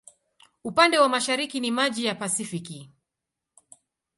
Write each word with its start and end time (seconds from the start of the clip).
Upande 0.63 0.99
wa 0.99 1.09
mashariki 1.09 1.59
ni 1.59 1.71
maji 1.71 2.05
ya 2.05 2.15
Pasifiki. 2.15 2.91